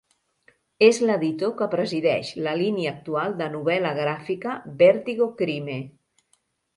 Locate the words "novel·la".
3.57-3.91